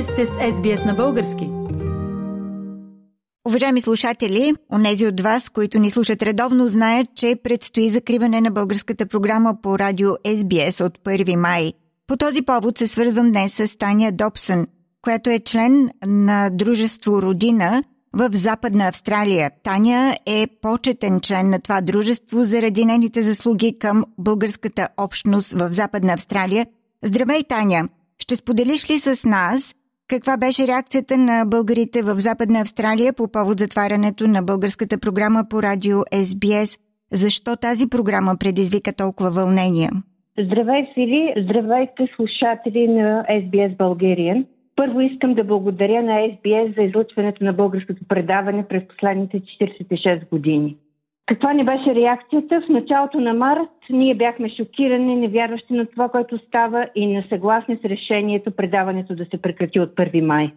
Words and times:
Вие 0.00 0.06
сте 0.06 0.26
с 0.26 0.30
SBS 0.30 0.86
на 0.86 0.94
български. 0.94 1.50
Уважаеми 3.48 3.80
слушатели, 3.80 4.54
онези 4.72 5.06
от 5.06 5.20
вас, 5.20 5.48
които 5.48 5.78
ни 5.78 5.90
слушат 5.90 6.22
редовно, 6.22 6.68
знаят, 6.68 7.06
че 7.14 7.36
предстои 7.44 7.90
закриване 7.90 8.40
на 8.40 8.50
българската 8.50 9.06
програма 9.06 9.56
по 9.62 9.78
радио 9.78 10.10
SBS 10.10 10.84
от 10.86 10.98
1 10.98 11.36
май. 11.36 11.72
По 12.06 12.16
този 12.16 12.42
повод 12.42 12.78
се 12.78 12.88
свързвам 12.88 13.30
днес 13.30 13.54
с 13.54 13.78
Таня 13.78 14.12
Добсън, 14.12 14.66
която 15.02 15.30
е 15.30 15.38
член 15.38 15.90
на 16.06 16.50
Дружество 16.50 17.22
Родина 17.22 17.82
в 18.12 18.30
Западна 18.32 18.88
Австралия. 18.88 19.50
Таня 19.62 20.16
е 20.26 20.46
почетен 20.62 21.20
член 21.20 21.50
на 21.50 21.60
това 21.60 21.80
дружество 21.80 22.42
заради 22.42 22.84
нейните 22.84 23.22
заслуги 23.22 23.78
към 23.78 24.04
българската 24.18 24.88
общност 24.96 25.52
в 25.52 25.72
Западна 25.72 26.12
Австралия. 26.12 26.66
Здравей, 27.02 27.42
Таня! 27.44 27.88
Ще 28.18 28.36
споделиш 28.36 28.90
ли 28.90 29.00
с 29.00 29.24
нас 29.24 29.74
каква 30.14 30.36
беше 30.36 30.66
реакцията 30.66 31.14
на 31.16 31.44
българите 31.54 31.98
в 32.02 32.14
Западна 32.28 32.58
Австралия 32.60 33.12
по 33.12 33.24
повод 33.36 33.58
затварянето 33.58 34.24
на 34.28 34.42
българската 34.42 34.96
програма 35.04 35.40
по 35.50 35.56
радио 35.62 35.96
SBS? 36.24 36.70
Защо 37.12 37.50
тази 37.56 37.84
програма 37.94 38.32
предизвика 38.40 38.90
толкова 39.02 39.30
вълнения? 39.30 39.90
Здравей, 40.46 40.82
Фили! 40.94 41.34
Здравейте, 41.44 42.02
слушатели 42.16 42.88
на 42.88 43.24
SBS 43.40 43.76
Bulgarian! 43.76 44.46
Първо 44.76 45.00
искам 45.00 45.34
да 45.34 45.44
благодаря 45.44 46.02
на 46.02 46.12
SBS 46.12 46.76
за 46.76 46.82
излъчването 46.82 47.44
на 47.44 47.52
българското 47.52 48.00
предаване 48.08 48.64
през 48.68 48.82
последните 48.88 49.40
46 49.40 50.28
години. 50.30 50.76
Каква 51.30 51.52
ни 51.52 51.64
беше 51.64 51.94
реакцията? 51.94 52.60
В 52.60 52.68
началото 52.68 53.20
на 53.20 53.34
март 53.34 53.70
ние 53.90 54.14
бяхме 54.14 54.48
шокирани, 54.56 55.16
невярващи 55.16 55.72
на 55.72 55.86
това, 55.86 56.08
което 56.08 56.38
става 56.38 56.88
и 56.94 57.06
несъгласни 57.06 57.76
с 57.76 57.84
решението 57.84 58.50
предаването 58.50 59.14
да 59.14 59.24
се 59.24 59.42
прекрати 59.42 59.80
от 59.80 59.90
1 59.90 60.20
май. 60.20 60.50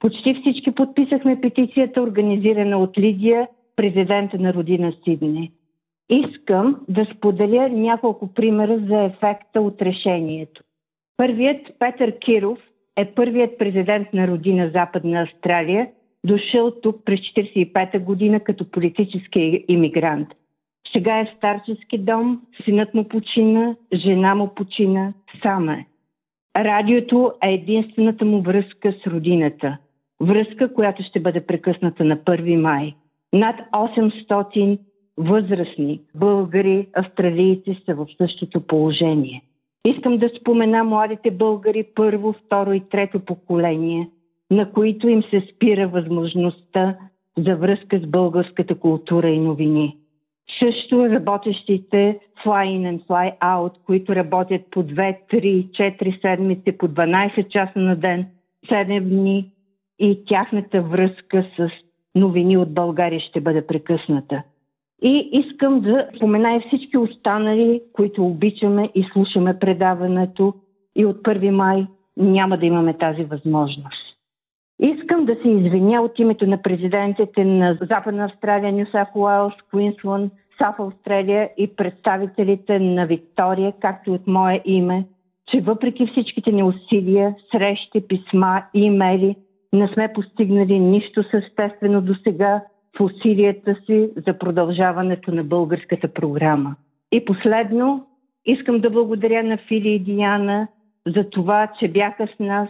Почти 0.00 0.34
всички 0.34 0.74
подписахме 0.74 1.40
петицията, 1.40 2.02
организирана 2.02 2.78
от 2.78 2.98
Лидия, 2.98 3.48
президента 3.76 4.38
на 4.38 4.54
родина 4.54 4.92
Сидни. 5.04 5.52
Искам 6.10 6.76
да 6.88 7.06
споделя 7.16 7.68
няколко 7.68 8.34
примера 8.34 8.78
за 8.78 9.02
ефекта 9.02 9.60
от 9.60 9.82
решението. 9.82 10.62
Първият, 11.16 11.66
Петър 11.78 12.18
Киров, 12.18 12.58
е 12.96 13.14
първият 13.14 13.58
президент 13.58 14.12
на 14.12 14.28
родина 14.28 14.70
Западна 14.74 15.22
Австралия– 15.22 15.88
дошъл 16.24 16.70
тук 16.82 17.04
през 17.04 17.20
1945 17.20 17.98
година 17.98 18.40
като 18.40 18.70
политически 18.70 19.64
иммигрант. 19.68 20.28
Сега 20.92 21.18
е 21.18 21.24
в 21.24 21.36
старчески 21.36 21.98
дом, 21.98 22.40
синът 22.64 22.94
му 22.94 23.08
почина, 23.08 23.76
жена 23.94 24.34
му 24.34 24.54
почина, 24.54 25.12
сам 25.42 25.68
е. 25.68 25.86
Радиото 26.56 27.32
е 27.42 27.52
единствената 27.52 28.24
му 28.24 28.42
връзка 28.42 28.94
с 29.02 29.06
родината. 29.06 29.78
Връзка, 30.20 30.74
която 30.74 31.02
ще 31.02 31.20
бъде 31.20 31.46
прекъсната 31.46 32.04
на 32.04 32.16
1 32.16 32.56
май. 32.56 32.94
Над 33.32 33.56
800 33.72 34.78
възрастни 35.16 36.00
българи, 36.14 36.88
австралийци 36.94 37.82
са 37.86 37.94
в 37.94 38.06
същото 38.18 38.66
положение. 38.66 39.42
Искам 39.84 40.18
да 40.18 40.30
спомена 40.40 40.84
младите 40.84 41.30
българи 41.30 41.84
първо, 41.94 42.32
второ 42.32 42.72
и 42.72 42.80
трето 42.80 43.20
поколение– 43.20 44.08
на 44.52 44.72
които 44.72 45.08
им 45.08 45.22
се 45.22 45.42
спира 45.54 45.88
възможността 45.88 46.96
за 47.38 47.56
връзка 47.56 47.98
с 47.98 48.06
българската 48.06 48.74
култура 48.74 49.28
и 49.28 49.40
новини. 49.40 49.96
Също 50.58 51.08
работещите 51.08 52.18
fly 52.44 52.66
in 52.66 52.92
and 52.92 53.06
fly 53.06 53.38
out, 53.38 53.72
които 53.86 54.14
работят 54.14 54.62
по 54.70 54.82
2, 54.82 55.16
3, 55.32 55.70
4 55.70 56.20
седмици, 56.20 56.78
по 56.78 56.88
12 56.88 57.48
часа 57.48 57.78
на 57.78 57.96
ден, 57.96 58.26
7 58.70 59.00
дни 59.00 59.50
и 59.98 60.24
тяхната 60.26 60.82
връзка 60.82 61.46
с 61.56 61.68
новини 62.14 62.56
от 62.56 62.74
България 62.74 63.20
ще 63.20 63.40
бъде 63.40 63.66
прекъсната. 63.66 64.42
И 65.02 65.28
искам 65.32 65.80
да 65.80 66.08
спомена 66.16 66.56
и 66.56 66.64
всички 66.66 66.98
останали, 66.98 67.82
които 67.92 68.26
обичаме 68.26 68.90
и 68.94 69.04
слушаме 69.12 69.58
предаването 69.58 70.54
и 70.96 71.06
от 71.06 71.16
1 71.16 71.50
май 71.50 71.86
няма 72.16 72.58
да 72.58 72.66
имаме 72.66 72.98
тази 72.98 73.24
възможност. 73.24 74.11
Искам 74.82 75.24
да 75.24 75.34
се 75.34 75.48
извиня 75.48 76.02
от 76.02 76.18
името 76.18 76.46
на 76.46 76.62
президентите 76.62 77.44
на 77.44 77.78
Западна 77.80 78.24
Австралия, 78.24 78.72
Нью 78.72 78.86
Саф 78.90 79.08
Уелс, 79.14 79.54
Куинсланд, 79.70 80.32
Саф 80.58 80.74
Австралия 80.78 81.50
и 81.58 81.76
представителите 81.76 82.78
на 82.78 83.06
Виктория, 83.06 83.72
както 83.80 84.10
и 84.10 84.12
от 84.12 84.26
мое 84.26 84.62
име, 84.64 85.04
че 85.50 85.60
въпреки 85.60 86.06
всичките 86.06 86.52
ни 86.52 86.62
усилия, 86.62 87.34
срещи, 87.52 88.08
писма, 88.08 88.62
имейли, 88.74 89.36
не 89.72 89.88
сме 89.88 90.12
постигнали 90.14 90.78
нищо 90.78 91.22
съществено 91.22 92.00
до 92.00 92.14
сега 92.14 92.62
в 92.98 93.00
усилията 93.00 93.76
си 93.86 94.10
за 94.26 94.38
продължаването 94.38 95.34
на 95.34 95.44
българската 95.44 96.08
програма. 96.08 96.74
И 97.12 97.24
последно, 97.24 98.06
искам 98.46 98.80
да 98.80 98.90
благодаря 98.90 99.42
на 99.42 99.56
Фили 99.56 99.88
и 99.88 99.98
Диана 99.98 100.68
за 101.06 101.30
това, 101.30 101.68
че 101.80 101.88
бяха 101.88 102.28
с 102.36 102.38
нас, 102.38 102.68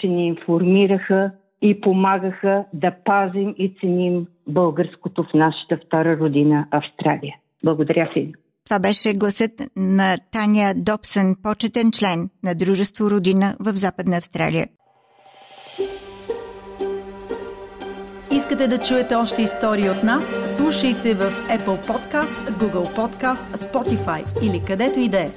че 0.00 0.08
ни 0.08 0.26
информираха 0.26 1.30
и 1.64 1.80
помагаха 1.80 2.64
да 2.72 2.92
пазим 3.04 3.54
и 3.58 3.74
ценим 3.80 4.26
българското 4.46 5.22
в 5.22 5.34
нашата 5.34 5.78
втора 5.86 6.18
родина 6.18 6.66
Австралия. 6.70 7.36
Благодаря 7.64 8.10
ви. 8.14 8.32
Това 8.64 8.78
беше 8.78 9.18
гласът 9.18 9.52
на 9.76 10.16
Таня 10.32 10.72
Добсън, 10.76 11.34
почетен 11.42 11.92
член 11.92 12.30
на 12.44 12.54
Дружество 12.54 13.10
Родина 13.10 13.56
в 13.60 13.72
Западна 13.72 14.16
Австралия. 14.16 14.66
Искате 18.32 18.68
да 18.68 18.78
чуете 18.78 19.14
още 19.14 19.42
истории 19.42 19.90
от 19.90 20.02
нас? 20.02 20.56
Слушайте 20.56 21.14
в 21.14 21.30
Apple 21.30 21.88
Podcast, 21.88 22.50
Google 22.50 22.96
Podcast, 22.96 23.56
Spotify 23.56 24.42
или 24.42 24.62
където 24.66 25.00
и 25.00 25.08
да 25.08 25.20
е. 25.20 25.30